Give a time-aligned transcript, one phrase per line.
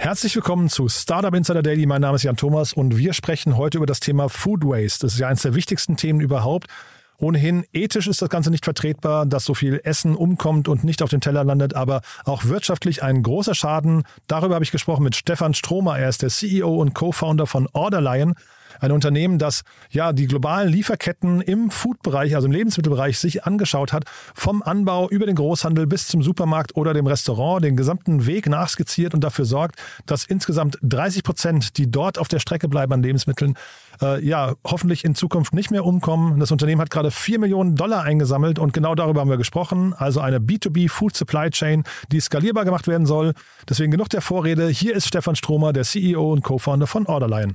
[0.00, 1.84] Herzlich willkommen zu Startup Insider Daily.
[1.84, 5.04] Mein Name ist Jan Thomas und wir sprechen heute über das Thema Food Waste.
[5.04, 6.68] Das ist ja eines der wichtigsten Themen überhaupt.
[7.16, 11.10] Ohnehin ethisch ist das Ganze nicht vertretbar, dass so viel Essen umkommt und nicht auf
[11.10, 14.04] den Teller landet, aber auch wirtschaftlich ein großer Schaden.
[14.28, 15.98] Darüber habe ich gesprochen mit Stefan Stromer.
[15.98, 18.34] Er ist der CEO und Co-Founder von Orderlion.
[18.80, 24.04] Ein Unternehmen, das ja die globalen Lieferketten im Food-Bereich, also im Lebensmittelbereich, sich angeschaut hat,
[24.34, 29.14] vom Anbau über den Großhandel bis zum Supermarkt oder dem Restaurant, den gesamten Weg nachskizziert
[29.14, 33.54] und dafür sorgt, dass insgesamt 30 Prozent, die dort auf der Strecke bleiben an Lebensmitteln,
[34.00, 36.38] äh, ja, hoffentlich in Zukunft nicht mehr umkommen.
[36.40, 39.94] Das Unternehmen hat gerade 4 Millionen Dollar eingesammelt und genau darüber haben wir gesprochen.
[39.94, 43.34] Also eine B2B Food Supply Chain, die skalierbar gemacht werden soll.
[43.68, 44.68] Deswegen genug der Vorrede.
[44.68, 47.54] Hier ist Stefan Stromer, der CEO und Co-Founder von Orderline.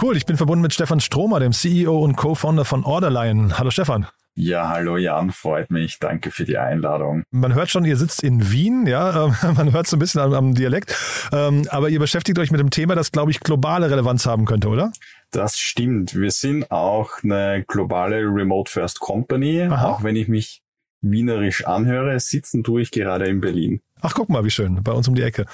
[0.00, 3.58] Cool, ich bin verbunden mit Stefan Stromer, dem CEO und Co-Founder von Orderline.
[3.58, 4.06] Hallo Stefan.
[4.34, 5.98] Ja, hallo Jan, freut mich.
[5.98, 7.22] Danke für die Einladung.
[7.30, 10.54] Man hört schon, ihr sitzt in Wien, ja, man hört so ein bisschen am, am
[10.54, 10.94] Dialekt,
[11.32, 14.68] ähm, aber ihr beschäftigt euch mit dem Thema, das, glaube ich, globale Relevanz haben könnte,
[14.68, 14.92] oder?
[15.30, 16.14] Das stimmt.
[16.14, 19.86] Wir sind auch eine globale Remote First Company, Aha.
[19.86, 20.60] auch wenn ich mich
[21.00, 23.80] wienerisch anhöre, sitzen tue ich gerade in Berlin.
[24.06, 25.46] Ach, guck mal, wie schön, bei uns um die Ecke.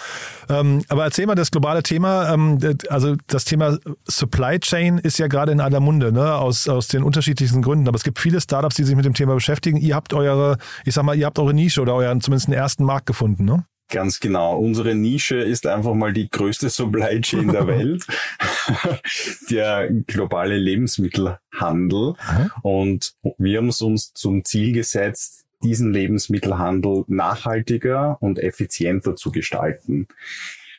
[0.51, 2.59] Ähm, aber erzähl mal das globale Thema, ähm,
[2.91, 6.35] also das Thema Supply Chain ist ja gerade in aller Munde, ne?
[6.35, 7.89] aus, aus den unterschiedlichsten Gründen.
[7.89, 9.79] Aber es gibt viele Startups, die sich mit dem Thema beschäftigen.
[9.79, 12.85] Ihr habt eure, ich sag mal, ihr habt eure Nische oder euren zumindest einen ersten
[12.85, 13.65] Markt gefunden, ne?
[13.89, 14.59] Ganz genau.
[14.59, 18.05] Unsere Nische ist einfach mal die größte Supply Chain der Welt,
[19.51, 22.15] der globale Lebensmittelhandel.
[22.61, 30.07] Und wir haben es uns zum Ziel gesetzt, diesen Lebensmittelhandel nachhaltiger und effizienter zu gestalten.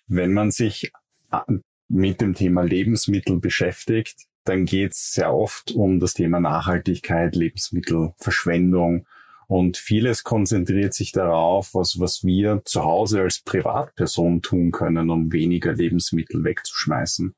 [0.08, 0.92] Wenn man sich
[1.88, 9.06] mit dem Thema Lebensmittel beschäftigt, dann geht es sehr oft um das Thema Nachhaltigkeit, Lebensmittelverschwendung
[9.48, 15.32] und vieles konzentriert sich darauf, was, was wir zu Hause als Privatperson tun können, um
[15.32, 17.36] weniger Lebensmittel wegzuschmeißen.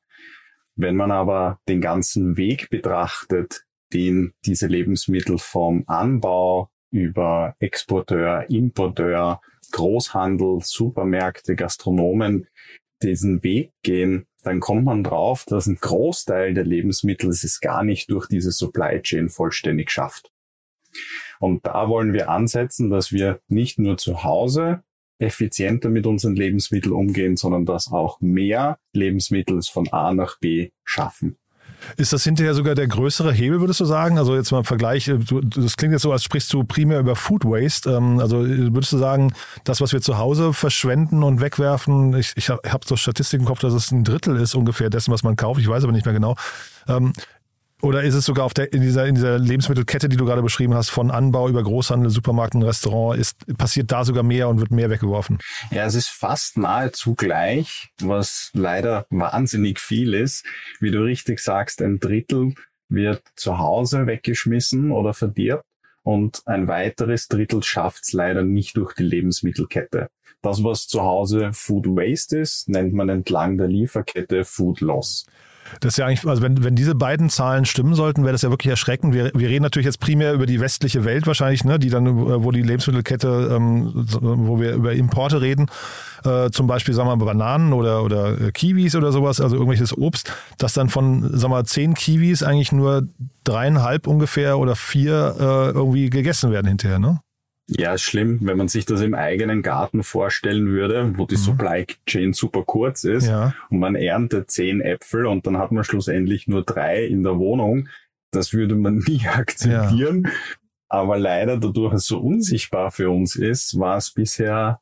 [0.76, 9.40] Wenn man aber den ganzen Weg betrachtet, den diese Lebensmittel vom Anbau über Exporteur, Importeur,
[9.72, 12.46] Großhandel, Supermärkte, Gastronomen
[13.02, 18.10] diesen Weg gehen, dann kommt man drauf, dass ein Großteil der Lebensmittel es gar nicht
[18.10, 20.30] durch diese Supply Chain vollständig schafft.
[21.40, 24.82] Und da wollen wir ansetzen, dass wir nicht nur zu Hause
[25.18, 31.38] effizienter mit unseren Lebensmitteln umgehen, sondern dass auch mehr Lebensmittel von A nach B schaffen.
[31.96, 34.18] Ist das hinterher sogar der größere Hebel, würdest du sagen?
[34.18, 37.16] Also jetzt mal im Vergleich, du, das klingt jetzt so, als sprichst du primär über
[37.16, 37.90] Food Waste.
[37.90, 39.32] Ähm, also würdest du sagen,
[39.64, 43.48] das, was wir zu Hause verschwenden und wegwerfen, ich, ich habe hab so Statistiken im
[43.48, 45.60] Kopf, dass es ein Drittel ist ungefähr dessen, was man kauft.
[45.60, 46.36] Ich weiß aber nicht mehr genau.
[47.86, 50.74] Oder ist es sogar auf der, in, dieser, in dieser Lebensmittelkette, die du gerade beschrieben
[50.74, 54.72] hast, von Anbau über Großhandel, Supermarkt und Restaurant, ist, passiert da sogar mehr und wird
[54.72, 55.38] mehr weggeworfen?
[55.70, 60.44] Ja, es ist fast nahezu gleich, was leider wahnsinnig viel ist.
[60.80, 62.54] Wie du richtig sagst, ein Drittel
[62.88, 65.64] wird zu Hause weggeschmissen oder verdirbt
[66.02, 70.08] und ein weiteres Drittel schafft es leider nicht durch die Lebensmittelkette.
[70.42, 75.24] Das, was zu Hause Food Waste ist, nennt man entlang der Lieferkette Food Loss.
[75.80, 78.50] Das ist ja eigentlich, also wenn, wenn diese beiden Zahlen stimmen sollten, wäre das ja
[78.50, 79.14] wirklich erschreckend.
[79.14, 82.50] Wir, wir reden natürlich jetzt primär über die westliche Welt wahrscheinlich, ne, die dann, wo
[82.50, 85.66] die Lebensmittelkette, ähm, wo wir über Importe reden,
[86.24, 90.32] äh, zum Beispiel, sagen wir mal, Bananen oder, oder Kiwis oder sowas, also irgendwelches Obst,
[90.58, 93.06] dass dann von, sagen wir mal, zehn Kiwis eigentlich nur
[93.44, 97.20] dreieinhalb ungefähr oder vier äh, irgendwie gegessen werden hinterher, ne?
[97.68, 101.40] Ja, ist schlimm, wenn man sich das im eigenen Garten vorstellen würde, wo die Mhm.
[101.40, 103.54] Supply Chain super kurz ist Ja.
[103.70, 107.88] und man erntet zehn Äpfel und dann hat man schlussendlich nur drei in der Wohnung.
[108.30, 110.28] Das würde man nie akzeptieren.
[110.88, 114.80] Aber leider, dadurch es so unsichtbar für uns ist, war es bisher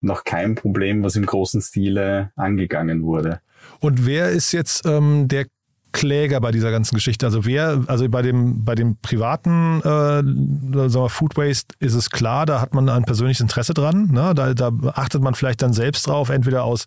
[0.00, 3.40] noch kein Problem, was im großen Stile angegangen wurde.
[3.80, 5.46] Und wer ist jetzt ähm, der
[5.94, 7.24] Kläger bei dieser ganzen Geschichte?
[7.24, 12.10] Also wer, also bei dem, bei dem privaten äh, sagen wir, Food Waste ist es
[12.10, 14.10] klar, da hat man ein persönliches Interesse dran.
[14.10, 14.34] Ne?
[14.34, 16.84] Da, da achtet man vielleicht dann selbst drauf, entweder aus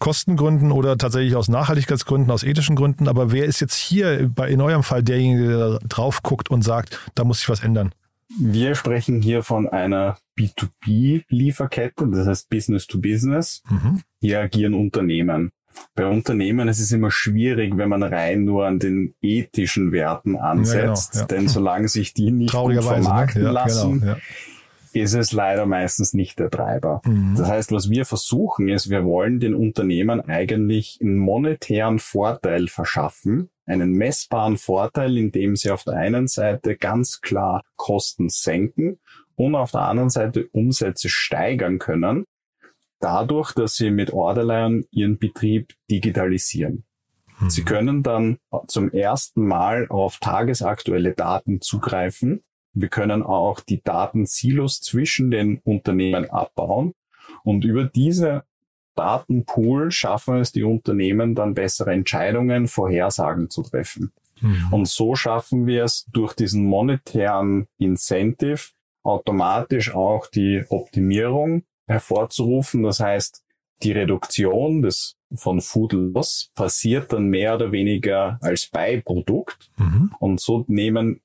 [0.00, 3.06] Kostengründen oder tatsächlich aus Nachhaltigkeitsgründen, aus ethischen Gründen.
[3.06, 6.98] Aber wer ist jetzt hier bei, in eurem Fall derjenige, der drauf guckt und sagt,
[7.14, 7.92] da muss sich was ändern?
[8.38, 13.62] Wir sprechen hier von einer B2B-Lieferkette, das heißt Business to Business.
[13.68, 14.02] Mhm.
[14.20, 15.52] Hier agieren Unternehmen.
[15.94, 21.16] Bei Unternehmen ist es immer schwierig, wenn man rein nur an den ethischen Werten ansetzt,
[21.16, 21.24] ja.
[21.24, 23.02] denn solange sich die nicht gut Traurigerweise.
[23.02, 23.48] vermarkten Ne?
[23.48, 24.18] Ja, lassen, genau, ja.
[24.92, 27.00] ist es leider meistens nicht der Treiber.
[27.04, 27.34] Mhm.
[27.36, 33.50] Das heißt, was wir versuchen ist, wir wollen den Unternehmen eigentlich einen monetären Vorteil verschaffen,
[33.66, 38.98] einen messbaren Vorteil, indem sie auf der einen Seite ganz klar Kosten senken
[39.34, 42.24] und auf der anderen Seite Umsätze steigern können,
[43.00, 46.84] dadurch, dass sie mit Orderline ihren Betrieb digitalisieren.
[47.40, 47.50] Mhm.
[47.50, 52.42] Sie können dann zum ersten Mal auf tagesaktuelle Daten zugreifen.
[52.72, 56.94] Wir können auch die Datensilos zwischen den Unternehmen abbauen.
[57.44, 58.44] Und über diese
[58.94, 64.12] Datenpool schaffen es die Unternehmen dann bessere Entscheidungen, Vorhersagen zu treffen.
[64.40, 64.72] Mhm.
[64.72, 68.70] Und so schaffen wir es durch diesen monetären Incentive
[69.04, 72.82] automatisch auch die Optimierung hervorzurufen.
[72.82, 73.42] Das heißt,
[73.82, 79.70] die Reduktion des von Food Loss passiert dann mehr oder weniger als Beiprodukt.
[79.76, 80.12] Mhm.
[80.18, 81.20] Und so nehmen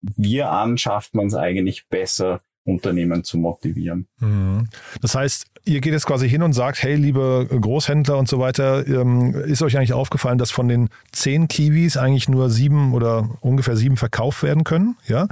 [0.00, 4.08] wir an, schafft man es eigentlich besser, Unternehmen zu motivieren.
[4.18, 4.68] Mhm.
[5.00, 8.86] Das heißt, ihr geht jetzt quasi hin und sagt, hey, liebe Großhändler und so weiter,
[8.86, 13.76] ähm, ist euch eigentlich aufgefallen, dass von den zehn Kiwis eigentlich nur sieben oder ungefähr
[13.76, 14.96] sieben verkauft werden können?
[15.06, 15.28] Ja.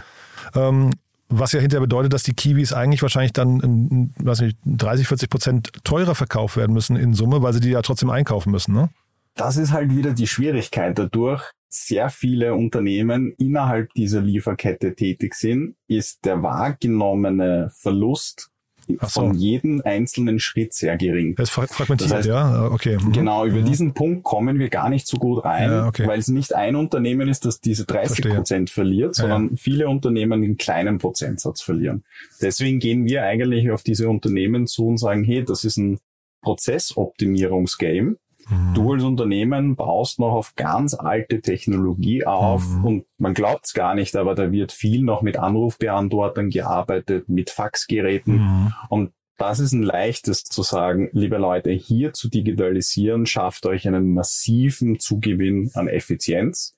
[1.28, 5.30] Was ja hinterher bedeutet, dass die Kiwis eigentlich wahrscheinlich dann in, weiß nicht, 30, 40
[5.30, 8.74] Prozent teurer verkauft werden müssen in Summe, weil sie die ja trotzdem einkaufen müssen.
[8.74, 8.90] Ne?
[9.34, 10.98] Das ist halt wieder die Schwierigkeit.
[10.98, 18.50] Dadurch sehr viele Unternehmen innerhalb dieser Lieferkette tätig sind, ist der wahrgenommene Verlust
[18.98, 19.20] Ach so.
[19.20, 21.34] von jedem einzelnen Schritt sehr gering.
[21.36, 22.66] Das ist fragmentiert, Das heißt, ja.
[22.70, 22.98] Okay.
[23.02, 23.12] Mhm.
[23.12, 23.64] Genau, über Mhm.
[23.64, 26.06] diesen Punkt kommen wir gar nicht so gut rein, Ja, okay.
[26.06, 28.34] weil es nicht ein Unternehmen ist, das diese 30 Verstehe.
[28.34, 32.04] Prozent verliert, Ja, sondern viele Unternehmen den kleinen Prozentsatz verlieren.
[32.40, 35.98] Deswegen gehen wir eigentlich auf diese Unternehmen zu und sagen, hey, das ist ein
[36.42, 38.16] Prozessoptimierungsgame.
[38.49, 38.75] Mhm.
[38.75, 42.85] Du als Unternehmen baust noch auf ganz alte Technologie auf Mhm.
[42.85, 47.50] und man glaubt es gar nicht, aber da wird viel noch mit Anrufbeantwortern gearbeitet, mit
[47.50, 48.73] Faxgeräten Mhm.
[48.88, 54.14] und das ist ein leichtes zu sagen, liebe Leute, hier zu digitalisieren, schafft euch einen
[54.14, 56.76] massiven Zugewinn an Effizienz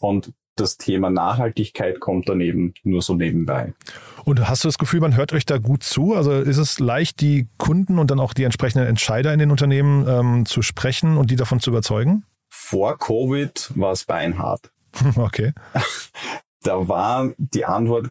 [0.00, 3.72] und das Thema Nachhaltigkeit kommt daneben nur so nebenbei.
[4.24, 6.14] Und hast du das Gefühl, man hört euch da gut zu?
[6.14, 10.06] Also ist es leicht, die Kunden und dann auch die entsprechenden Entscheider in den Unternehmen
[10.08, 12.24] ähm, zu sprechen und die davon zu überzeugen?
[12.48, 14.70] Vor Covid war es beinhart.
[15.16, 15.52] Okay.
[16.64, 18.08] Da war die Antwort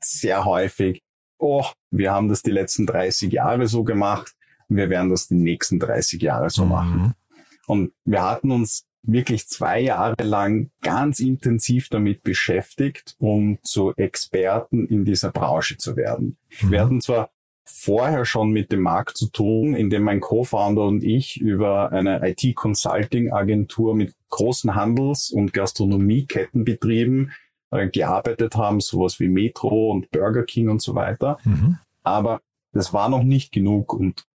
[0.00, 1.02] sehr häufig,
[1.36, 4.36] oh, wir haben das die letzten 30 Jahre so gemacht,
[4.68, 7.02] wir werden das die nächsten 30 Jahre so machen.
[7.02, 7.14] Mhm.
[7.66, 14.86] Und wir hatten uns wirklich zwei Jahre lang ganz intensiv damit beschäftigt, um zu Experten
[14.86, 16.36] in dieser Branche zu werden.
[16.60, 16.70] Mhm.
[16.70, 17.30] Wir hatten zwar
[17.64, 23.94] vorher schon mit dem Markt zu tun, indem mein Co-Founder und ich über eine IT-Consulting-Agentur
[23.94, 27.32] mit großen Handels- und Gastronomiekettenbetrieben
[27.72, 31.78] äh, gearbeitet haben, sowas wie Metro und Burger King und so weiter Mhm.
[32.02, 32.40] aber
[32.72, 34.26] das war noch nicht genug und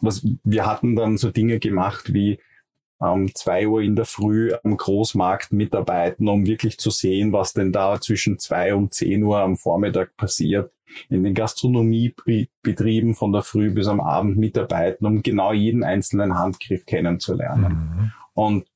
[0.00, 2.38] was wir hatten dann so Dinge gemacht wie
[2.98, 7.72] um zwei Uhr in der Früh am Großmarkt mitarbeiten, um wirklich zu sehen, was denn
[7.72, 10.72] da zwischen zwei und zehn Uhr am Vormittag passiert.
[11.10, 16.86] In den Gastronomiebetrieben von der Früh bis am Abend mitarbeiten, um genau jeden einzelnen Handgriff
[16.86, 17.72] kennenzulernen.
[17.72, 18.12] Mhm.
[18.32, 18.66] Und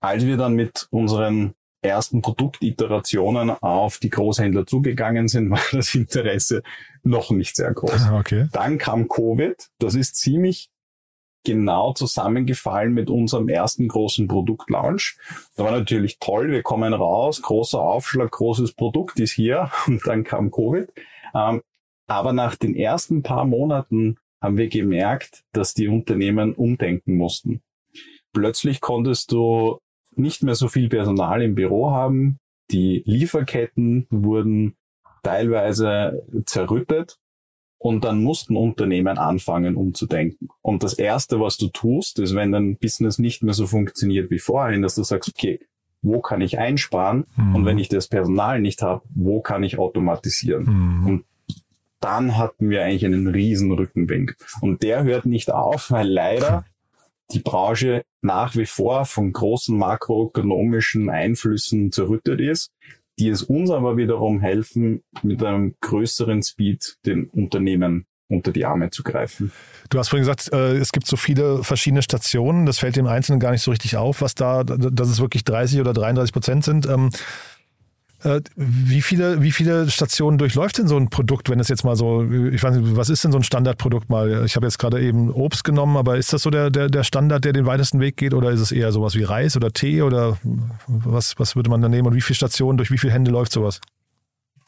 [0.00, 6.62] als wir dann mit unseren ersten Produktiterationen auf die Großhändler zugegangen sind, war das Interesse
[7.04, 8.10] noch nicht sehr groß.
[8.12, 8.48] Okay.
[8.52, 9.54] Dann kam Covid.
[9.78, 10.71] Das ist ziemlich
[11.44, 15.18] genau zusammengefallen mit unserem ersten großen Produktlaunch.
[15.56, 20.24] Da war natürlich toll, wir kommen raus, großer Aufschlag, großes Produkt ist hier und dann
[20.24, 20.92] kam Covid.
[21.34, 21.62] Ähm,
[22.06, 27.62] aber nach den ersten paar Monaten haben wir gemerkt, dass die Unternehmen umdenken mussten.
[28.32, 29.78] Plötzlich konntest du
[30.14, 32.38] nicht mehr so viel Personal im Büro haben.
[32.70, 34.74] Die Lieferketten wurden
[35.22, 37.18] teilweise zerrüttet
[37.82, 40.48] und dann mussten Unternehmen anfangen umzudenken.
[40.60, 44.38] Und das Erste, was du tust, ist, wenn dein Business nicht mehr so funktioniert wie
[44.38, 45.58] vorhin, dass du sagst, okay,
[46.00, 47.24] wo kann ich einsparen?
[47.36, 47.56] Mhm.
[47.56, 50.64] Und wenn ich das Personal nicht habe, wo kann ich automatisieren?
[50.64, 51.06] Mhm.
[51.06, 51.24] Und
[51.98, 54.36] dann hatten wir eigentlich einen riesen Rückenwind.
[54.60, 56.64] Und der hört nicht auf, weil leider
[57.32, 62.70] die Branche nach wie vor von großen makroökonomischen Einflüssen zerrüttet ist,
[63.18, 68.90] die es uns aber wiederum helfen, mit einem größeren Speed den Unternehmen unter die Arme
[68.90, 69.52] zu greifen.
[69.90, 72.66] Du hast vorhin gesagt, äh, es gibt so viele verschiedene Stationen.
[72.66, 75.80] Das fällt dem Einzelnen gar nicht so richtig auf, was da, dass es wirklich 30
[75.80, 76.86] oder 33 Prozent sind.
[78.24, 81.96] Äh, wie viele, wie viele Stationen durchläuft denn so ein Produkt, wenn es jetzt mal
[81.96, 84.44] so, ich weiß nicht, was ist denn so ein Standardprodukt mal?
[84.44, 87.44] Ich habe jetzt gerade eben Obst genommen, aber ist das so der, der, der Standard,
[87.44, 90.38] der den weitesten Weg geht oder ist es eher sowas wie Reis oder Tee oder
[90.86, 93.52] was, was würde man da nehmen und wie viele Stationen, durch wie viele Hände läuft
[93.52, 93.80] sowas?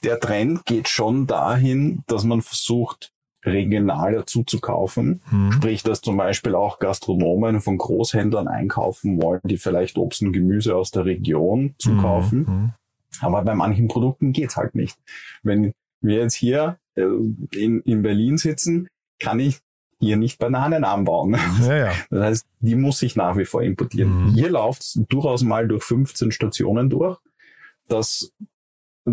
[0.02, 3.12] Der Trend geht schon dahin, dass man versucht,
[3.44, 5.20] regional dazu zu kaufen.
[5.30, 5.52] Mhm.
[5.52, 10.74] Sprich, dass zum Beispiel auch Gastronomen von Großhändlern einkaufen wollen, die vielleicht Obst und Gemüse
[10.74, 12.38] aus der Region zukaufen.
[12.38, 12.72] Mhm.
[13.20, 14.98] Aber bei manchen Produkten geht's halt nicht.
[15.42, 19.60] Wenn wir jetzt hier äh, in, in Berlin sitzen, kann ich
[20.00, 21.36] hier nicht Bananen anbauen.
[21.62, 21.92] Ja, ja.
[22.10, 24.26] Das heißt, die muss ich nach wie vor importieren.
[24.26, 24.34] Mhm.
[24.34, 27.18] Hier läuft durchaus mal durch 15 Stationen durch.
[27.88, 28.32] Das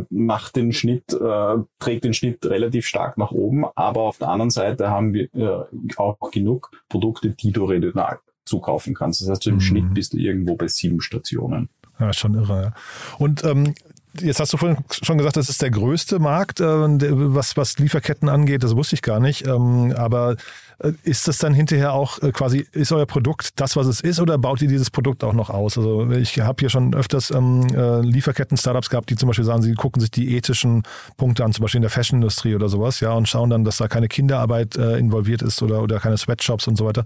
[0.10, 4.50] macht den Schnitt, äh, trägt den Schnitt relativ stark nach oben, aber auf der anderen
[4.50, 5.66] Seite haben wir äh,
[5.98, 9.22] auch genug Produkte, die du regional zukaufen kannst.
[9.22, 9.62] Das heißt, im mhm.
[9.62, 11.70] Schnitt bist du irgendwo bei sieben Stationen.
[12.00, 12.62] Ja, schon irre.
[12.64, 12.74] Ja.
[13.20, 13.76] Und ähm,
[14.20, 18.30] jetzt hast du vorhin schon gesagt, das ist der größte Markt, äh, was, was Lieferketten
[18.30, 18.64] angeht.
[18.64, 19.48] Das wusste ich gar nicht.
[19.48, 20.36] Ähm, aber
[20.80, 24.20] äh, ist das dann hinterher auch äh, quasi, ist euer Produkt das, was es ist,
[24.20, 25.78] oder baut ihr dieses Produkt auch noch aus?
[25.78, 29.74] Also ich habe hier schon öfters ähm, äh, Lieferketten-Startups gehabt, die zum Beispiel sagen, sie
[29.74, 30.84] gucken sich die ethischen
[31.18, 33.88] Punkte an, zum Beispiel in der Fashion-Industrie oder sowas, ja, und schauen dann, dass da
[33.88, 37.06] keine Kinderarbeit involviert ist oder, oder keine Sweatshops und so weiter.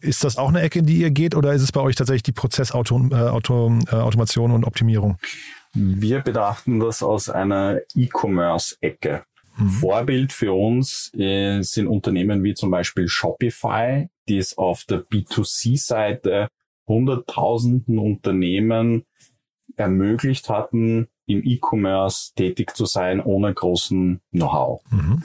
[0.00, 2.22] Ist das auch eine Ecke, in die ihr geht oder ist es bei euch tatsächlich
[2.22, 5.18] die Prozessautomation und Optimierung?
[5.72, 9.24] Wir betrachten das aus einer E-Commerce-Ecke.
[9.56, 9.68] Mhm.
[9.68, 16.48] Vorbild für uns sind Unternehmen wie zum Beispiel Shopify, die es auf der B2C-Seite
[16.86, 19.04] hunderttausenden Unternehmen
[19.76, 24.82] ermöglicht hatten, im E-Commerce tätig zu sein ohne großen Know-how.
[24.90, 25.22] Mhm.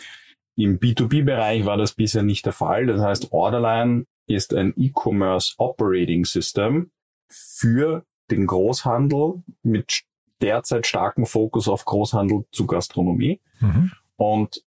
[0.55, 2.85] Im B2B-Bereich war das bisher nicht der Fall.
[2.85, 6.91] Das heißt, Orderline ist ein E-Commerce Operating System
[7.27, 10.03] für den Großhandel mit
[10.41, 13.39] derzeit starkem Fokus auf Großhandel zu Gastronomie.
[13.59, 13.91] Mhm.
[14.17, 14.63] Und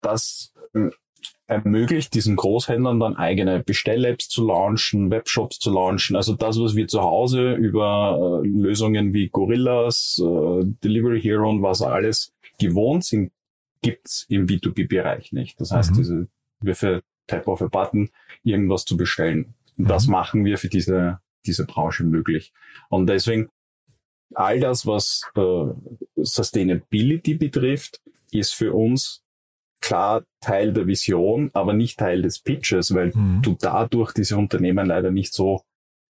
[0.00, 0.90] das äh,
[1.46, 6.16] ermöglicht diesen Großhändlern dann eigene Bestell-Apps zu launchen, Webshops zu launchen.
[6.16, 11.62] Also das, was wir zu Hause über äh, Lösungen wie Gorillas, äh, Delivery Hero und
[11.62, 13.32] was alles gewohnt sind,
[13.82, 15.60] gibt's im B2B-Bereich nicht.
[15.60, 15.96] Das heißt, mhm.
[15.96, 16.28] diese,
[16.60, 18.10] wir für Tap of a Button
[18.42, 19.54] irgendwas zu bestellen.
[19.78, 20.12] Und das mhm.
[20.12, 22.52] machen wir für diese, diese Branche möglich.
[22.88, 23.50] Und deswegen
[24.34, 25.66] all das, was äh,
[26.16, 29.22] Sustainability betrifft, ist für uns
[29.80, 33.42] klar Teil der Vision, aber nicht Teil des Pitches, weil mhm.
[33.42, 35.62] du dadurch diese Unternehmen leider nicht so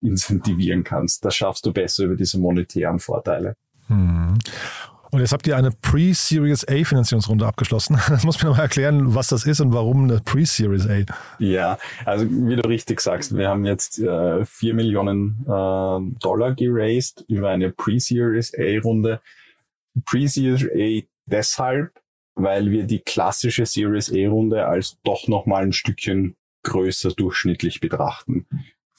[0.01, 1.25] incentivieren kannst.
[1.25, 3.57] Das schaffst du besser über diese monetären Vorteile.
[3.89, 4.39] Mhm.
[5.11, 7.99] Und jetzt habt ihr eine Pre-Series A Finanzierungsrunde abgeschlossen.
[8.09, 11.05] Das muss mir nochmal erklären, was das ist und warum eine Pre-Series A.
[11.39, 17.25] Ja, also wie du richtig sagst, wir haben jetzt äh, 4 Millionen äh, Dollar geraced
[17.29, 19.21] über eine Pre-Series A Runde.
[20.05, 21.93] Pre-Series A deshalb,
[22.35, 28.47] weil wir die klassische Series A Runde als doch nochmal ein Stückchen größer durchschnittlich betrachten.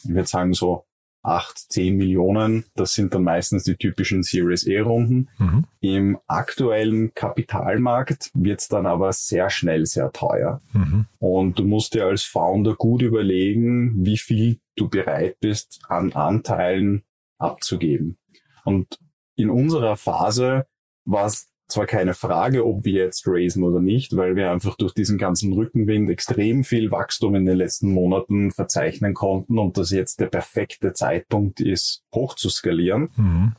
[0.04, 0.86] Ich würde sagen so
[1.26, 2.66] acht, zehn Millionen.
[2.76, 5.30] Das sind dann meistens die typischen Series E-Runden.
[5.38, 5.66] Mhm.
[5.82, 10.62] Im aktuellen Kapitalmarkt wird es dann aber sehr schnell sehr teuer.
[10.74, 11.06] Mhm.
[11.20, 17.04] Und du musst dir als Founder gut überlegen, wie viel du bereit bist, an Anteilen
[17.38, 18.18] abzugeben.
[18.64, 19.00] Und
[19.36, 20.66] in unserer Phase
[21.06, 24.94] war es zwar keine Frage, ob wir jetzt raisen oder nicht, weil wir einfach durch
[24.94, 30.20] diesen ganzen Rückenwind extrem viel Wachstum in den letzten Monaten verzeichnen konnten und das jetzt
[30.20, 33.10] der perfekte Zeitpunkt ist, hoch zu skalieren.
[33.16, 33.54] Mhm.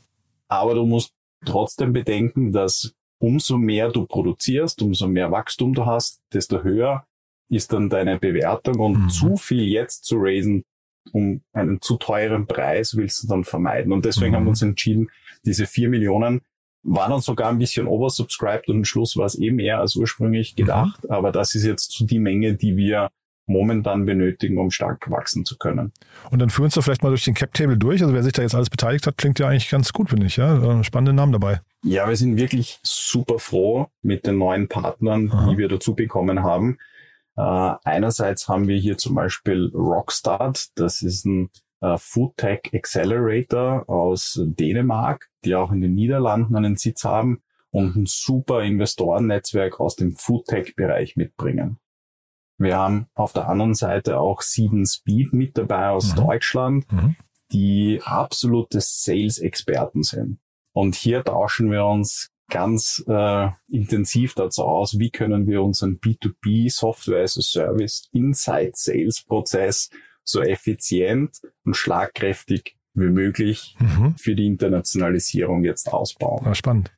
[0.47, 1.13] Aber du musst
[1.45, 7.05] trotzdem bedenken, dass umso mehr du produzierst, umso mehr Wachstum du hast, desto höher
[7.49, 9.09] ist dann deine Bewertung und mhm.
[9.09, 10.63] zu viel jetzt zu raisen,
[11.11, 13.91] um einen zu teuren Preis willst du dann vermeiden.
[13.93, 14.35] Und deswegen mhm.
[14.35, 15.09] haben wir uns entschieden,
[15.45, 16.41] diese vier Millionen
[16.87, 20.55] war dann sogar ein bisschen oversubscribed und am Schluss war es eben eher als ursprünglich
[20.55, 21.03] gedacht.
[21.03, 21.11] Mhm.
[21.11, 23.09] Aber das ist jetzt so die Menge, die wir
[23.45, 25.91] momentan benötigen, um stark wachsen zu können.
[26.31, 28.01] Und dann führen uns doch vielleicht mal durch den Cap-Table durch.
[28.01, 30.37] Also wer sich da jetzt alles beteiligt hat, klingt ja eigentlich ganz gut, finde ich.
[30.37, 30.79] Ja?
[30.79, 31.61] Äh, spannende Namen dabei.
[31.83, 35.49] Ja, wir sind wirklich super froh mit den neuen Partnern, Aha.
[35.49, 36.77] die wir dazu bekommen haben.
[37.37, 37.41] Äh,
[37.83, 40.67] einerseits haben wir hier zum Beispiel Rockstart.
[40.75, 41.49] Das ist ein
[41.81, 47.41] äh, Food Tech Accelerator aus Dänemark, die auch in den Niederlanden einen Sitz haben
[47.71, 51.79] und ein super Investorennetzwerk aus dem Food Tech Bereich mitbringen.
[52.57, 56.15] Wir haben auf der anderen Seite auch Sieben Speed mit dabei aus mhm.
[56.15, 57.15] Deutschland, mhm.
[57.51, 60.39] die absolute Sales-Experten sind.
[60.73, 66.71] Und hier tauschen wir uns ganz äh, intensiv dazu aus, wie können wir unseren B2B
[66.71, 69.89] Software as a Service Inside Sales Prozess
[70.29, 74.15] so effizient und schlagkräftig wie möglich mhm.
[74.17, 76.43] für die Internationalisierung jetzt ausbauen.
[76.45, 76.91] Ja, spannend.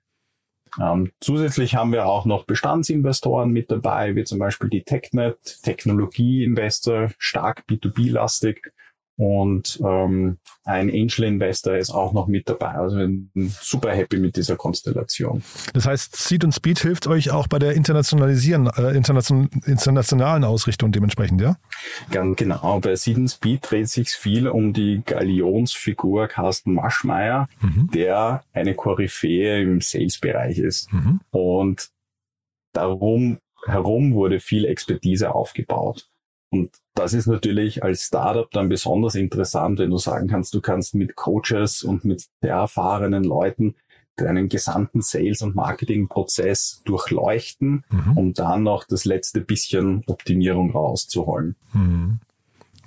[0.79, 7.11] Ähm, zusätzlich haben wir auch noch Bestandsinvestoren mit dabei, wie zum Beispiel die TechNet, Technologieinvestor,
[7.17, 8.71] stark B2B-lastig
[9.19, 12.69] und ähm, ein Angel Investor ist auch noch mit dabei.
[12.69, 13.05] Also
[13.49, 15.43] super happy mit dieser Konstellation.
[15.73, 20.93] Das heißt, Seed und Speed hilft euch auch bei der internationalisieren, äh, internation, internationalen Ausrichtung
[20.93, 21.57] dementsprechend, ja?
[22.11, 22.79] Ganz genau.
[22.79, 27.89] Bei Seed und Speed dreht sich viel um die Galionsfigur Carsten Maschmeyer, mhm.
[27.93, 30.93] der eine Koryphäe im Sales-Bereich ist.
[30.93, 31.19] Mhm.
[31.31, 31.89] Und
[32.71, 36.07] darum herum wurde viel Expertise aufgebaut.
[36.51, 40.95] Und das ist natürlich als Startup dann besonders interessant, wenn du sagen kannst, du kannst
[40.95, 43.75] mit Coaches und mit sehr erfahrenen Leuten
[44.15, 48.17] deinen gesamten Sales- und Marketing-Prozess durchleuchten, mhm.
[48.17, 51.55] um dann noch das letzte bisschen Optimierung rauszuholen.
[51.73, 52.19] Mhm.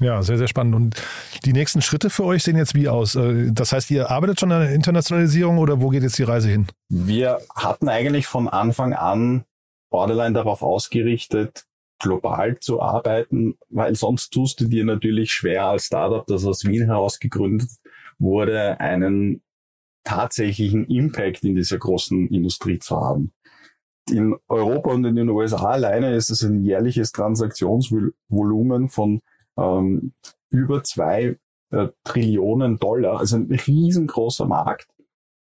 [0.01, 0.75] Ja, sehr, sehr spannend.
[0.75, 1.03] Und
[1.45, 3.15] die nächsten Schritte für euch sehen jetzt wie aus?
[3.15, 6.49] Äh, das heißt, ihr arbeitet schon an der Internationalisierung oder wo geht jetzt die Reise
[6.49, 6.67] hin?
[6.89, 9.45] Wir hatten eigentlich von Anfang an
[9.91, 11.67] Borderline darauf ausgerichtet,
[12.03, 16.85] global zu arbeiten, weil sonst tust du dir natürlich schwer als Startup, das aus Wien
[16.87, 17.71] heraus gegründet
[18.19, 19.43] wurde, einen
[20.05, 23.33] tatsächlichen Impact in dieser großen Industrie zu haben.
[24.11, 29.21] In Europa und in den USA alleine ist es ein jährliches Transaktionsvolumen von
[29.57, 30.13] ähm,
[30.51, 31.37] über zwei
[31.71, 34.89] äh, Trillionen Dollar, also ein riesengroßer Markt.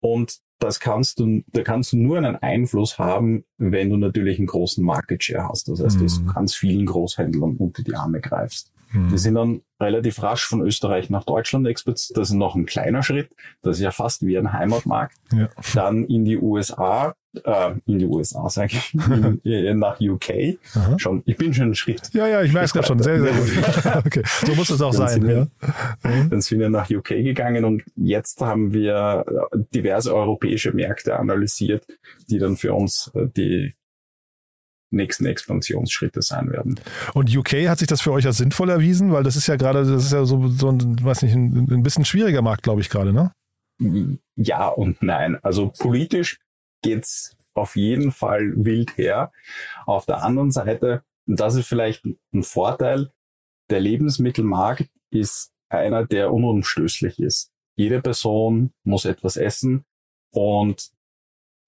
[0.02, 4.48] Und das kannst du, da kannst du nur einen Einfluss haben, wenn du natürlich einen
[4.48, 5.68] großen Market Share hast.
[5.68, 6.04] Das heißt, mhm.
[6.04, 8.72] dass du ganz vielen Großhändlern unter die Arme greifst.
[8.94, 9.12] Mhm.
[9.12, 12.18] Wir sind dann relativ rasch von Österreich nach Deutschland exportiert.
[12.18, 13.30] Das ist noch ein kleiner Schritt.
[13.62, 15.18] Das ist ja fast wie ein Heimatmarkt.
[15.34, 15.50] Ja.
[15.74, 20.58] Dann in die USA, äh, in die USA sage ich, in, äh, nach UK.
[20.76, 21.00] Aha.
[21.00, 22.14] Schon, ich bin schon einen Schritt.
[22.14, 23.00] Ja, ja, ich weiß gerade schon.
[23.00, 23.96] Sehr, sehr gut.
[24.06, 24.24] okay.
[24.46, 25.28] So muss es auch dann sein.
[25.28, 26.26] Wir, ja.
[26.30, 29.26] Dann sind wir nach UK gegangen und jetzt haben wir
[29.74, 31.86] diverse europäische Märkte analysiert,
[32.30, 33.74] die dann für uns äh, die
[34.94, 36.80] nächsten Expansionsschritte sein werden.
[37.14, 39.86] Und UK hat sich das für euch als sinnvoll erwiesen, weil das ist ja gerade,
[39.86, 42.90] das ist ja so, so ein, weiß nicht, ein, ein bisschen schwieriger Markt, glaube ich,
[42.90, 43.34] gerade, ne?
[44.36, 45.38] Ja und nein.
[45.42, 46.40] Also politisch
[46.82, 49.32] geht's auf jeden Fall wild her.
[49.86, 53.12] Auf der anderen Seite, und das ist vielleicht ein Vorteil,
[53.70, 57.52] der Lebensmittelmarkt ist einer, der unumstößlich ist.
[57.76, 59.86] Jede Person muss etwas essen
[60.32, 60.92] und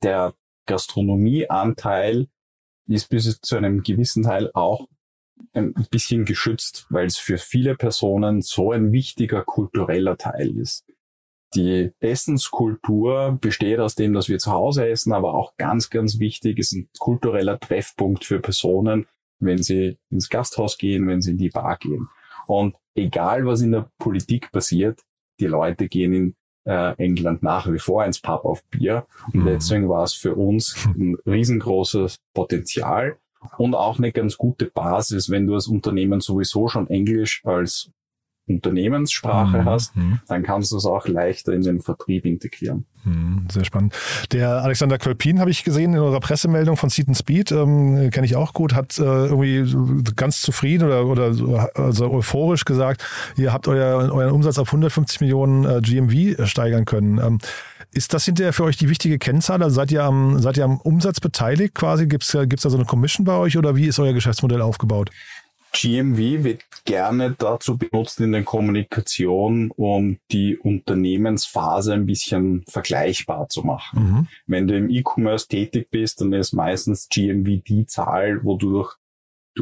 [0.03, 0.33] der
[0.67, 2.27] Gastronomieanteil
[2.87, 4.87] ist bis zu einem gewissen Teil auch
[5.53, 10.85] ein bisschen geschützt, weil es für viele Personen so ein wichtiger kultureller Teil ist.
[11.55, 16.59] Die Essenskultur besteht aus dem, dass wir zu Hause essen, aber auch ganz, ganz wichtig
[16.59, 19.07] ist ein kultureller Treffpunkt für Personen,
[19.39, 22.09] wenn sie ins Gasthaus gehen, wenn sie in die Bar gehen.
[22.47, 25.01] Und egal, was in der Politik passiert,
[25.39, 29.05] die Leute gehen in äh, England nach wie vor ins Pub auf Bier.
[29.33, 29.45] Und mhm.
[29.45, 33.17] deswegen war es für uns ein riesengroßes Potenzial
[33.57, 37.91] und auch eine ganz gute Basis, wenn du als Unternehmen sowieso schon Englisch als
[38.47, 39.65] Unternehmenssprache mhm.
[39.65, 40.19] hast, mhm.
[40.27, 42.85] dann kannst du es auch leichter in den Vertrieb integrieren.
[43.03, 43.93] Mhm, sehr spannend.
[44.31, 48.35] Der Alexander Kölpin habe ich gesehen in eurer Pressemeldung von Seat Speed, ähm, kenne ich
[48.35, 53.03] auch gut, hat äh, irgendwie ganz zufrieden oder, oder also euphorisch gesagt,
[53.35, 57.19] ihr habt euer, euren Umsatz auf 150 Millionen äh, GMV steigern können.
[57.19, 57.39] Ähm,
[57.95, 59.63] ist das hinterher für euch die wichtige Kennzahl?
[59.63, 62.07] Also seid ihr am, seid ihr am Umsatz beteiligt quasi?
[62.07, 65.11] Gibt es da so eine Commission bei euch oder wie ist euer Geschäftsmodell aufgebaut?
[65.75, 73.63] GMV wird gerne dazu benutzt in der Kommunikation, um die Unternehmensphase ein bisschen vergleichbar zu
[73.63, 73.99] machen.
[73.99, 74.27] Mhm.
[74.47, 78.95] Wenn du im E-Commerce tätig bist, dann ist meistens GMV die Zahl, wo du durch
[78.95, 79.04] du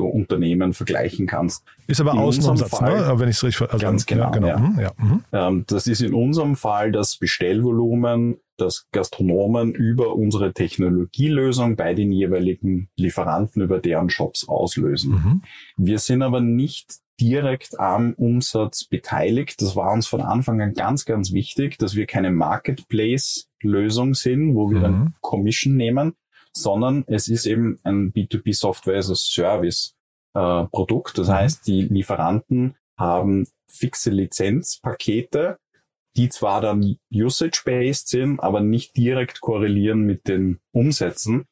[0.01, 1.63] Unternehmen vergleichen kannst.
[1.88, 3.19] Ist aber Außenumsatz, unserem Fall- ne?
[3.19, 4.47] wenn ich es richtig also, Ganz genau, Ja, genau.
[4.47, 4.58] ja.
[4.58, 4.91] Mhm, ja.
[4.97, 5.23] Mhm.
[5.32, 12.12] Ähm, das ist in unserem Fall das Bestellvolumen, das Gastronomen über unsere Technologielösung bei den
[12.12, 15.12] jeweiligen Lieferanten über deren Shops auslösen.
[15.12, 15.41] Mhm.
[15.77, 19.62] Wir sind aber nicht direkt am Umsatz beteiligt.
[19.62, 24.69] Das war uns von Anfang an ganz, ganz wichtig, dass wir keine Marketplace-Lösung sind, wo
[24.71, 24.82] wir Mhm.
[24.82, 26.13] dann Commission nehmen,
[26.55, 29.95] sondern es ist eben ein B2B Software as a Service
[30.35, 31.17] äh, Produkt.
[31.17, 31.33] Das Mhm.
[31.33, 35.57] heißt, die Lieferanten haben fixe Lizenzpakete,
[36.15, 41.45] die zwar dann usage-based sind, aber nicht direkt korrelieren mit den Umsätzen.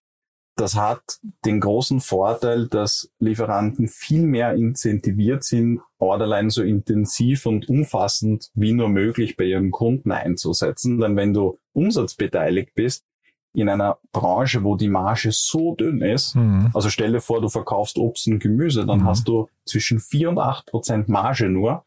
[0.55, 1.01] Das hat
[1.45, 8.73] den großen Vorteil, dass Lieferanten viel mehr incentiviert sind, Orderline so intensiv und umfassend wie
[8.73, 10.99] nur möglich bei ihren Kunden einzusetzen.
[10.99, 13.05] Denn wenn du umsatzbeteiligt bist,
[13.53, 16.69] in einer Branche, wo die Marge so dünn ist, Mhm.
[16.73, 19.07] also stell dir vor, du verkaufst Obst und Gemüse, dann Mhm.
[19.07, 21.83] hast du zwischen 4 und 8 Prozent Marge nur.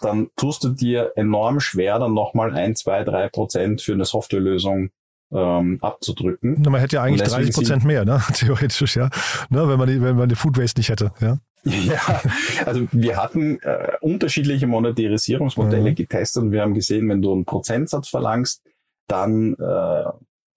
[0.00, 4.90] Dann tust du dir enorm schwer, dann nochmal ein, zwei, drei Prozent für eine Softwarelösung
[5.30, 6.56] ähm, abzudrücken.
[6.60, 8.22] Na, Man hätte ja eigentlich Und deswegen 30 Prozent mehr, ne?
[8.32, 9.10] theoretisch, ja.
[9.50, 9.68] Ne?
[9.68, 11.12] Wenn, man die, wenn man die Food Waste nicht hätte.
[11.20, 11.38] Ja?
[11.64, 12.22] Ja,
[12.64, 15.94] also wir hatten äh, unterschiedliche Monetarisierungsmodelle Mhm.
[15.96, 18.62] getestet und wir haben gesehen, wenn du einen Prozentsatz verlangst,
[19.06, 20.04] dann äh,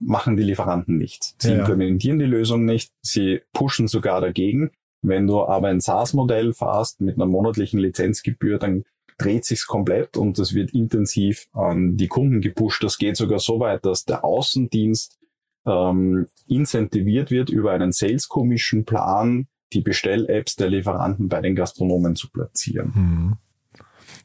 [0.04, 1.34] machen die Lieferanten nichts.
[1.38, 4.70] Sie Ja, implementieren die Lösung nicht, sie pushen sogar dagegen.
[5.02, 8.84] Wenn du aber ein SaaS-Modell fährst mit einer monatlichen Lizenzgebühr, dann
[9.18, 12.82] dreht sich's komplett und es wird intensiv an die Kunden gepusht.
[12.82, 15.18] Das geht sogar so weit, dass der Außendienst
[15.66, 22.14] ähm, incentiviert wird, über einen Sales Commission Plan die Bestell-Apps der Lieferanten bei den Gastronomen
[22.16, 22.92] zu platzieren.
[22.94, 23.36] Mhm.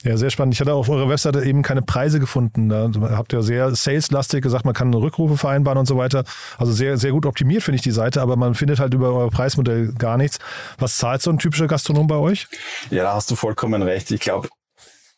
[0.04, 0.54] Ja, sehr spannend.
[0.54, 2.70] Ich hatte auf eurer Webseite eben keine Preise gefunden.
[2.70, 6.24] Da habt ihr sehr saleslastig gesagt, man kann Rückrufe vereinbaren und so weiter.
[6.58, 9.32] Also sehr, sehr gut optimiert finde ich die Seite, aber man findet halt über euer
[9.32, 10.40] Preismodell gar nichts.
[10.78, 12.48] Was zahlt so ein typischer Gastronom bei euch?
[12.92, 14.12] Ja, da hast du vollkommen recht.
[14.12, 14.50] Ich glaube,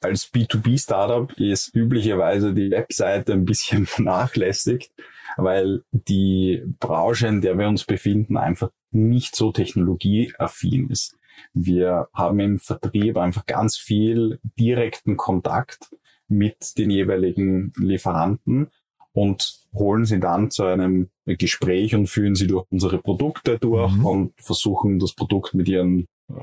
[0.02, 4.92] als B2B-Startup ist üblicherweise die Webseite ein bisschen vernachlässigt,
[5.36, 11.15] weil die Branche, in der wir uns befinden, einfach nicht so technologieaffin ist.
[11.54, 15.95] Wir haben im Vertrieb einfach ganz viel direkten Kontakt
[16.28, 18.67] mit den jeweiligen Lieferanten
[19.13, 24.06] und holen sie dann zu einem Gespräch und führen sie durch unsere Produkte durch Mhm.
[24.06, 26.34] und versuchen das Produkt mit ihren äh,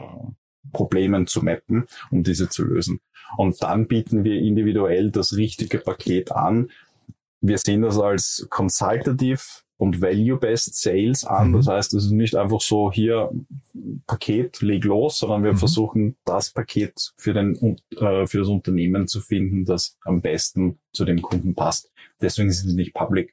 [0.73, 3.01] Problemen zu mappen, um diese zu lösen.
[3.37, 6.71] Und dann bieten wir individuell das richtige Paket an.
[7.41, 9.41] Wir sehen das als consultative
[9.79, 11.51] und value-based Sales an.
[11.51, 11.53] Mhm.
[11.55, 13.31] Das heißt, es ist nicht einfach so hier
[14.07, 15.59] Paket, leg los, sondern wir Mhm.
[15.59, 21.05] versuchen das Paket für den äh, für das Unternehmen zu finden, das am besten zu
[21.05, 21.91] dem Kunden passt.
[22.21, 23.33] Deswegen sind sie nicht public.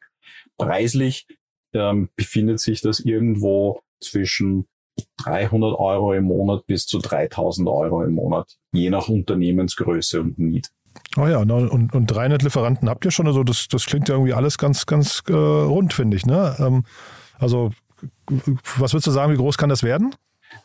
[0.57, 1.27] Preislich
[1.73, 4.67] ähm, befindet sich das irgendwo zwischen
[5.23, 10.69] 300 Euro im Monat bis zu 3000 Euro im Monat, je nach Unternehmensgröße und Need.
[11.15, 13.27] Oh ja, und, und 300 Lieferanten habt ihr schon.
[13.27, 16.25] Also das, das klingt ja irgendwie alles ganz, ganz äh, rund, finde ich.
[16.25, 16.55] Ne?
[16.59, 16.85] Ähm,
[17.37, 17.71] also
[18.77, 20.15] was würdest du sagen, wie groß kann das werden?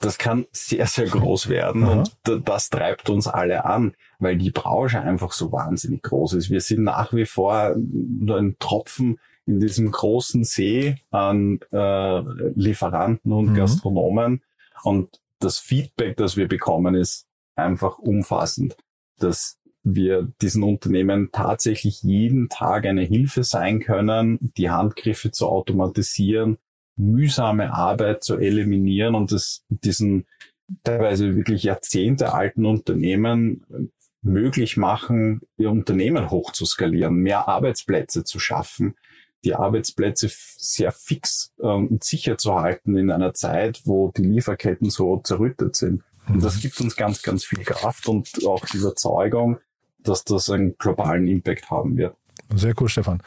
[0.00, 1.92] Das kann sehr, sehr groß werden Aha.
[1.92, 6.50] und das treibt uns alle an, weil die Branche einfach so wahnsinnig groß ist.
[6.50, 12.20] Wir sind nach wie vor nur ein Tropfen in diesem großen See an äh,
[12.54, 13.54] Lieferanten und Mhm.
[13.54, 14.42] Gastronomen
[14.82, 18.76] und das Feedback, das wir bekommen, ist einfach umfassend,
[19.18, 19.56] dass
[19.94, 26.58] wir diesen Unternehmen tatsächlich jeden Tag eine Hilfe sein können, die Handgriffe zu automatisieren,
[26.96, 30.26] mühsame Arbeit zu eliminieren und es diesen
[30.84, 33.90] teilweise wirklich jahrzehntealten Unternehmen
[34.22, 38.94] möglich machen, ihr Unternehmen hoch zu skalieren, mehr Arbeitsplätze zu schaffen,
[39.44, 44.90] die Arbeitsplätze sehr fix ähm, und sicher zu halten in einer Zeit, wo die Lieferketten
[44.90, 46.02] so zerrüttet sind.
[46.28, 49.58] Und das gibt uns ganz, ganz viel Kraft und auch die Überzeugung,
[50.08, 52.16] dass das einen globalen Impact haben wird.
[52.54, 53.22] Sehr cool, Stefan.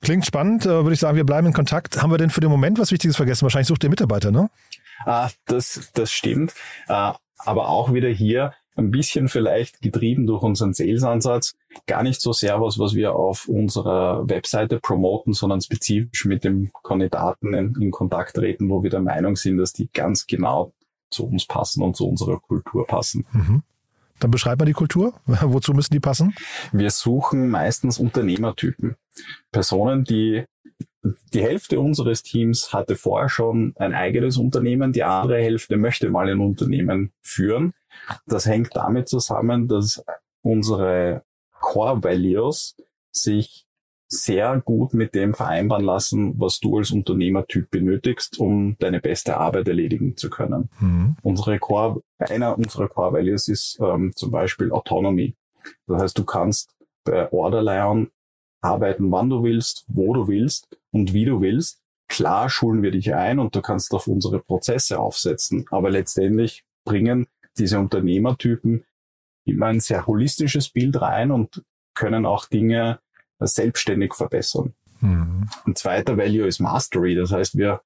[0.00, 2.02] Klingt spannend, äh, würde ich sagen, wir bleiben in Kontakt.
[2.02, 3.42] Haben wir denn für den Moment was Wichtiges vergessen?
[3.42, 4.50] Wahrscheinlich sucht ihr Mitarbeiter, ne?
[5.04, 6.54] Ah, das, das stimmt.
[6.88, 11.54] Äh, aber auch wieder hier ein bisschen vielleicht getrieben durch unseren Sales-Ansatz.
[11.86, 16.70] Gar nicht so sehr was, was wir auf unserer Webseite promoten, sondern spezifisch mit dem
[16.82, 20.72] Kandidaten in, in Kontakt treten, wo wir der Meinung sind, dass die ganz genau
[21.10, 23.26] zu uns passen und zu unserer Kultur passen.
[23.32, 23.62] Mhm.
[24.20, 25.14] Dann beschreibt man die Kultur.
[25.26, 26.34] Wozu müssen die passen?
[26.72, 28.96] Wir suchen meistens Unternehmertypen.
[29.52, 30.44] Personen, die
[31.32, 36.28] die Hälfte unseres Teams hatte vorher schon ein eigenes Unternehmen, die andere Hälfte möchte mal
[36.28, 37.74] ein Unternehmen führen.
[38.26, 40.04] Das hängt damit zusammen, dass
[40.42, 41.22] unsere
[41.60, 42.76] Core Values
[43.12, 43.65] sich
[44.08, 49.68] sehr gut mit dem vereinbaren lassen, was du als Unternehmertyp benötigst, um deine beste Arbeit
[49.68, 50.68] erledigen zu können.
[50.80, 51.16] Mhm.
[51.22, 55.34] Unsere Core, einer unserer Core Values ist ähm, zum Beispiel Autonomy.
[55.86, 56.70] Das heißt, du kannst
[57.04, 58.10] bei Orderlion
[58.60, 61.80] arbeiten, wann du willst, wo du willst und wie du willst.
[62.08, 65.66] Klar schulen wir dich ein und du kannst auf unsere Prozesse aufsetzen.
[65.70, 67.26] Aber letztendlich bringen
[67.58, 68.84] diese Unternehmertypen
[69.44, 71.62] immer ein sehr holistisches Bild rein und
[71.94, 73.00] können auch Dinge
[73.40, 74.74] selbstständig verbessern.
[75.00, 75.48] Mhm.
[75.66, 77.14] Ein zweiter Value ist Mastery.
[77.14, 77.80] Das heißt, wir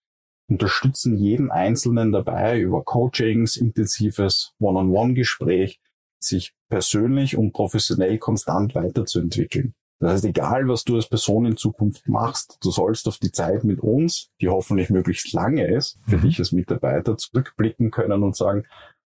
[0.48, 5.80] unterstützen jeden Einzelnen dabei über Coachings, intensives One-on-One-Gespräch,
[6.18, 9.74] sich persönlich und professionell konstant weiterzuentwickeln.
[10.00, 13.64] Das heißt, egal was du als Person in Zukunft machst, du sollst auf die Zeit
[13.64, 16.22] mit uns, die hoffentlich möglichst lange ist, für mhm.
[16.22, 18.64] dich als Mitarbeiter zurückblicken können und sagen,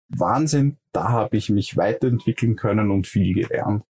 [0.09, 3.83] Wahnsinn, da habe ich mich weiterentwickeln können und viel gelernt.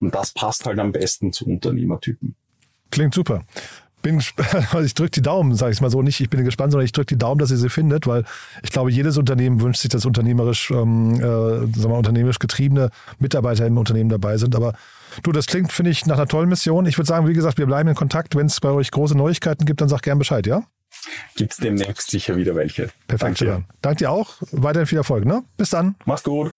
[0.00, 2.34] Und das passt halt am besten zu Unternehmertypen.
[2.90, 3.44] Klingt super.
[4.02, 4.22] Bin,
[4.72, 6.20] also ich drücke die Daumen, sage ich mal so nicht.
[6.20, 8.24] Ich bin gespannt, sondern ich drücke die Daumen, dass ihr sie findet, weil
[8.62, 13.66] ich glaube, jedes Unternehmen wünscht sich, dass unternehmerisch, ähm, äh, sagen wir, unternehmerisch getriebene Mitarbeiter
[13.66, 14.56] im Unternehmen dabei sind.
[14.56, 14.72] Aber
[15.22, 16.86] du, das klingt, finde ich, nach einer tollen Mission.
[16.86, 18.34] Ich würde sagen, wie gesagt, wir bleiben in Kontakt.
[18.34, 20.62] Wenn es bei euch große Neuigkeiten gibt, dann sag gern Bescheid, ja?
[21.36, 22.90] Gibt es demnächst sicher wieder welche.
[23.06, 23.64] Perfekt, Danke dir.
[23.82, 24.36] Danke dir auch.
[24.50, 25.44] Weiterhin viel Erfolg, ne?
[25.56, 25.94] Bis dann.
[26.04, 26.50] Mach's gut.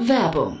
[0.00, 0.60] Werbung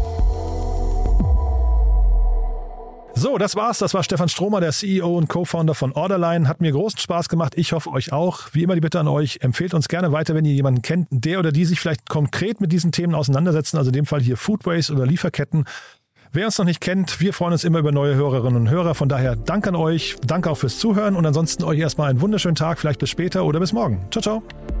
[3.21, 3.77] So, das war's.
[3.77, 6.47] Das war Stefan Stromer, der CEO und Co-Founder von Orderline.
[6.47, 7.53] Hat mir großen Spaß gemacht.
[7.55, 8.47] Ich hoffe euch auch.
[8.53, 11.37] Wie immer die Bitte an euch, empfehlt uns gerne weiter, wenn ihr jemanden kennt, der
[11.37, 13.77] oder die sich vielleicht konkret mit diesen Themen auseinandersetzen.
[13.77, 15.65] Also in dem Fall hier Foodways oder Lieferketten.
[16.31, 18.95] Wer uns noch nicht kennt, wir freuen uns immer über neue Hörerinnen und Hörer.
[18.95, 22.55] Von daher danke an euch, danke auch fürs Zuhören und ansonsten euch erstmal einen wunderschönen
[22.55, 24.03] Tag, vielleicht bis später oder bis morgen.
[24.09, 24.80] Ciao, ciao.